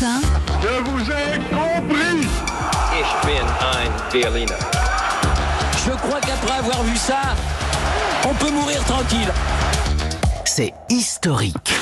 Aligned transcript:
Je 0.00 0.90
vous 0.90 1.10
ai 1.10 1.38
compris 1.50 2.28
Ich 2.92 3.26
bin 3.26 3.44
ein 3.60 3.90
Berliner. 4.12 4.54
Je 5.84 5.90
crois 5.90 6.20
qu'après 6.20 6.58
avoir 6.58 6.84
vu 6.84 6.96
ça, 6.96 7.34
on 8.24 8.34
peut 8.34 8.50
mourir 8.52 8.84
tranquille. 8.84 9.32
C'est 10.58 10.74
historique. 10.90 11.72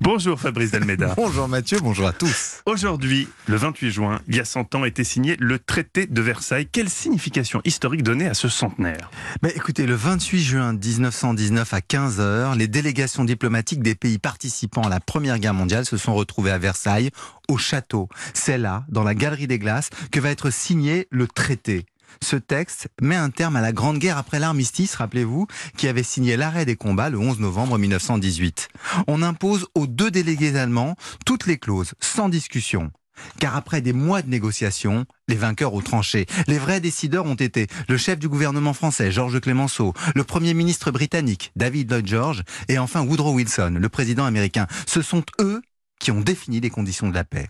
Bonjour 0.00 0.40
Fabrice 0.40 0.72
Delmeda. 0.72 1.14
Bonjour 1.16 1.46
Mathieu, 1.46 1.78
bonjour 1.80 2.08
à 2.08 2.12
tous. 2.12 2.62
Aujourd'hui, 2.66 3.28
le 3.46 3.54
28 3.54 3.90
juin, 3.92 4.20
il 4.26 4.34
y 4.34 4.40
a 4.40 4.44
100 4.44 4.74
ans, 4.74 4.84
était 4.84 5.04
signé 5.04 5.36
le 5.38 5.60
traité 5.60 6.06
de 6.08 6.20
Versailles. 6.20 6.66
Quelle 6.66 6.90
signification 6.90 7.60
historique 7.64 8.02
donnée 8.02 8.26
à 8.26 8.34
ce 8.34 8.48
centenaire? 8.48 9.08
Mais 9.44 9.52
écoutez, 9.54 9.86
le 9.86 9.94
28 9.94 10.42
juin 10.42 10.72
1919 10.72 11.74
à 11.74 11.78
15h, 11.78 12.58
les 12.58 12.66
délégations 12.66 13.22
diplomatiques 13.22 13.84
des 13.84 13.94
pays 13.94 14.18
participant 14.18 14.82
à 14.82 14.88
la 14.88 14.98
Première 14.98 15.38
Guerre 15.38 15.54
mondiale 15.54 15.84
se 15.84 15.96
sont 15.96 16.14
retrouvées 16.16 16.50
à 16.50 16.58
Versailles, 16.58 17.10
au 17.48 17.56
château. 17.56 18.08
C'est 18.32 18.58
là, 18.58 18.84
dans 18.88 19.04
la 19.04 19.14
Galerie 19.14 19.46
des 19.46 19.60
Glaces, 19.60 19.90
que 20.10 20.18
va 20.18 20.30
être 20.30 20.50
signé 20.50 21.06
le 21.12 21.28
traité. 21.28 21.86
Ce 22.22 22.36
texte 22.36 22.88
met 23.00 23.16
un 23.16 23.30
terme 23.30 23.56
à 23.56 23.60
la 23.60 23.72
Grande 23.72 23.98
Guerre 23.98 24.18
après 24.18 24.38
l'armistice, 24.38 24.94
rappelez-vous, 24.94 25.46
qui 25.76 25.88
avait 25.88 26.02
signé 26.02 26.36
l'arrêt 26.36 26.64
des 26.64 26.76
combats 26.76 27.10
le 27.10 27.18
11 27.18 27.40
novembre 27.40 27.78
1918. 27.78 28.68
On 29.06 29.22
impose 29.22 29.66
aux 29.74 29.86
deux 29.86 30.10
délégués 30.10 30.56
allemands 30.56 30.96
toutes 31.26 31.46
les 31.46 31.58
clauses, 31.58 31.94
sans 32.00 32.28
discussion. 32.28 32.90
Car 33.38 33.56
après 33.56 33.80
des 33.80 33.92
mois 33.92 34.22
de 34.22 34.28
négociations, 34.28 35.06
les 35.28 35.36
vainqueurs 35.36 35.74
ont 35.74 35.80
tranché. 35.80 36.26
Les 36.46 36.58
vrais 36.58 36.80
décideurs 36.80 37.26
ont 37.26 37.34
été 37.34 37.68
le 37.88 37.96
chef 37.96 38.18
du 38.18 38.28
gouvernement 38.28 38.74
français, 38.74 39.12
Georges 39.12 39.40
Clemenceau, 39.40 39.94
le 40.14 40.24
premier 40.24 40.54
ministre 40.54 40.90
britannique, 40.90 41.52
David 41.56 41.90
Lloyd 41.90 42.06
George, 42.06 42.42
et 42.68 42.78
enfin 42.78 43.02
Woodrow 43.02 43.34
Wilson, 43.34 43.76
le 43.78 43.88
président 43.88 44.24
américain. 44.24 44.66
Ce 44.86 45.02
sont 45.02 45.22
eux 45.40 45.62
qui 46.00 46.10
ont 46.10 46.20
défini 46.20 46.60
les 46.60 46.70
conditions 46.70 47.08
de 47.08 47.14
la 47.14 47.24
paix. 47.24 47.48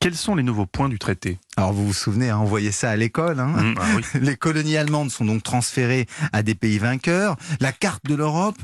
Quels 0.00 0.16
sont 0.16 0.34
les 0.34 0.42
nouveaux 0.42 0.64
points 0.64 0.88
du 0.88 0.98
traité 0.98 1.38
Alors 1.58 1.74
vous 1.74 1.86
vous 1.86 1.92
souvenez, 1.92 2.30
hein, 2.30 2.38
on 2.40 2.46
voyait 2.46 2.72
ça 2.72 2.90
à 2.90 2.96
l'école. 2.96 3.38
Hein 3.38 3.48
Mmh, 3.48 3.74
ah 3.78 3.84
oui. 3.96 4.02
Les 4.22 4.34
colonies 4.34 4.78
allemandes 4.78 5.10
sont 5.10 5.26
donc 5.26 5.42
transférées 5.42 6.06
à 6.32 6.42
des 6.42 6.54
pays 6.54 6.78
vainqueurs. 6.78 7.36
La 7.60 7.70
carte 7.70 8.06
de 8.06 8.14
l'Europe, 8.14 8.56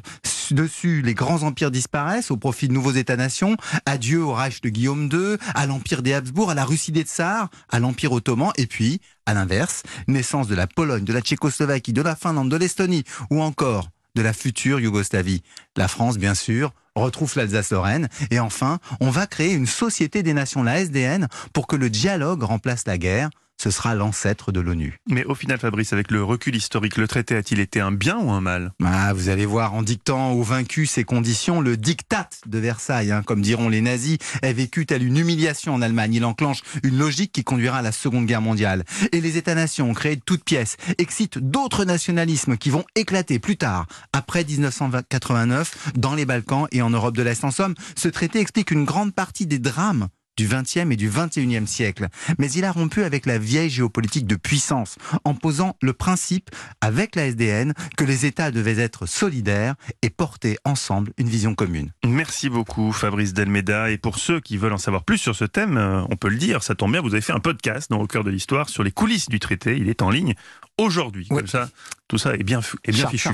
dessus, 0.54 1.02
les 1.02 1.12
grands 1.12 1.42
empires 1.42 1.70
disparaissent 1.70 2.30
au 2.30 2.38
profit 2.38 2.68
de 2.68 2.72
nouveaux 2.72 2.92
États-nations. 2.92 3.58
Adieu 3.84 4.22
au 4.22 4.32
Reich 4.32 4.62
de 4.62 4.70
Guillaume 4.70 5.10
II, 5.12 5.36
à 5.54 5.66
l'empire 5.66 6.02
des 6.02 6.14
Habsbourg, 6.14 6.50
à 6.50 6.54
la 6.54 6.64
Russie 6.64 6.92
des 6.92 7.02
Tsars, 7.02 7.50
à 7.68 7.80
l'empire 7.80 8.12
ottoman, 8.12 8.52
et 8.56 8.66
puis, 8.66 9.02
à 9.26 9.34
l'inverse, 9.34 9.82
naissance 10.08 10.48
de 10.48 10.54
la 10.54 10.66
Pologne, 10.66 11.04
de 11.04 11.12
la 11.12 11.20
Tchécoslovaquie, 11.20 11.92
de 11.92 12.02
la 12.02 12.16
Finlande, 12.16 12.50
de 12.50 12.56
l'Estonie, 12.56 13.04
ou 13.30 13.42
encore 13.42 13.90
de 14.14 14.22
la 14.22 14.32
future 14.32 14.80
Yougoslavie. 14.80 15.42
La 15.76 15.88
France, 15.88 16.16
bien 16.16 16.34
sûr, 16.34 16.72
retrouve 17.02 17.32
l'Alsace-Lorraine. 17.36 18.08
Et 18.30 18.40
enfin, 18.40 18.78
on 19.00 19.10
va 19.10 19.26
créer 19.26 19.52
une 19.52 19.66
société 19.66 20.22
des 20.22 20.34
nations, 20.34 20.62
la 20.62 20.80
SDN, 20.80 21.28
pour 21.52 21.66
que 21.66 21.76
le 21.76 21.90
dialogue 21.90 22.42
remplace 22.42 22.86
la 22.86 22.98
guerre. 22.98 23.30
Ce 23.58 23.70
sera 23.70 23.94
l'ancêtre 23.94 24.52
de 24.52 24.60
l'ONU. 24.60 24.98
Mais 25.08 25.24
au 25.24 25.34
final, 25.34 25.58
Fabrice, 25.58 25.92
avec 25.92 26.10
le 26.10 26.22
recul 26.22 26.54
historique, 26.54 26.98
le 26.98 27.08
traité 27.08 27.36
a-t-il 27.36 27.58
été 27.58 27.80
un 27.80 27.90
bien 27.90 28.18
ou 28.18 28.30
un 28.30 28.40
mal? 28.42 28.72
Ah, 28.84 29.12
vous 29.14 29.30
allez 29.30 29.46
voir, 29.46 29.74
en 29.74 29.82
dictant 29.82 30.32
aux 30.32 30.42
vaincus 30.42 30.90
ces 30.90 31.04
conditions, 31.04 31.60
le 31.60 31.76
diktat 31.76 32.28
de 32.46 32.58
Versailles, 32.58 33.12
hein, 33.12 33.22
comme 33.24 33.40
diront 33.40 33.68
les 33.68 33.80
nazis, 33.80 34.18
est 34.42 34.52
vécu 34.52 34.84
telle 34.84 35.02
une 35.02 35.16
humiliation 35.16 35.74
en 35.74 35.80
Allemagne. 35.80 36.14
Il 36.14 36.24
enclenche 36.24 36.62
une 36.82 36.98
logique 36.98 37.32
qui 37.32 37.44
conduira 37.44 37.78
à 37.78 37.82
la 37.82 37.92
Seconde 37.92 38.26
Guerre 38.26 38.42
mondiale. 38.42 38.84
Et 39.12 39.20
les 39.20 39.38
États-nations, 39.38 39.92
créés 39.94 40.16
de 40.16 40.22
toutes 40.24 40.44
pièces, 40.44 40.76
excitent 40.98 41.38
d'autres 41.38 41.84
nationalismes 41.84 42.56
qui 42.58 42.68
vont 42.70 42.84
éclater 42.94 43.38
plus 43.38 43.56
tard, 43.56 43.86
après 44.12 44.44
1989, 44.44 45.92
dans 45.96 46.14
les 46.14 46.26
Balkans 46.26 46.66
et 46.72 46.82
en 46.82 46.90
Europe 46.90 47.16
de 47.16 47.22
l'Est. 47.22 47.42
En 47.42 47.50
somme, 47.50 47.74
ce 47.96 48.08
traité 48.08 48.38
explique 48.38 48.70
une 48.70 48.84
grande 48.84 49.14
partie 49.14 49.46
des 49.46 49.58
drames 49.58 50.08
du 50.36 50.48
XXe 50.48 50.90
et 50.90 50.96
du 50.96 51.08
XXIe 51.08 51.66
siècle. 51.66 52.08
Mais 52.38 52.50
il 52.50 52.64
a 52.64 52.72
rompu 52.72 53.02
avec 53.02 53.26
la 53.26 53.38
vieille 53.38 53.70
géopolitique 53.70 54.26
de 54.26 54.36
puissance, 54.36 54.96
en 55.24 55.34
posant 55.34 55.76
le 55.82 55.92
principe, 55.92 56.50
avec 56.80 57.16
la 57.16 57.26
SDN, 57.26 57.74
que 57.96 58.04
les 58.04 58.26
États 58.26 58.50
devaient 58.50 58.78
être 58.78 59.06
solidaires 59.06 59.74
et 60.02 60.10
porter 60.10 60.58
ensemble 60.64 61.12
une 61.18 61.28
vision 61.28 61.54
commune. 61.54 61.92
Merci 62.04 62.48
beaucoup 62.48 62.92
Fabrice 62.92 63.32
Delmeda. 63.32 63.90
Et 63.90 63.98
pour 63.98 64.18
ceux 64.18 64.40
qui 64.40 64.56
veulent 64.56 64.72
en 64.72 64.78
savoir 64.78 65.04
plus 65.04 65.18
sur 65.18 65.34
ce 65.34 65.44
thème, 65.44 65.76
euh, 65.76 66.02
on 66.10 66.16
peut 66.16 66.28
le 66.28 66.36
dire, 66.36 66.62
ça 66.62 66.74
tombe 66.74 66.92
bien, 66.92 67.00
vous 67.00 67.14
avez 67.14 67.20
fait 67.20 67.32
un 67.32 67.40
podcast 67.40 67.90
dans 67.90 68.00
Au 68.00 68.06
cœur 68.06 68.24
de 68.24 68.30
l'histoire 68.30 68.68
sur 68.68 68.82
les 68.82 68.92
coulisses 68.92 69.28
du 69.28 69.40
traité. 69.40 69.76
Il 69.76 69.88
est 69.88 70.02
en 70.02 70.10
ligne 70.10 70.34
aujourd'hui. 70.78 71.26
Ouais. 71.30 71.38
Comme 71.38 71.46
ça, 71.46 71.68
tout 72.08 72.18
ça 72.18 72.34
est 72.34 72.42
bien, 72.42 72.60
est 72.84 72.92
fichu. 72.92 73.30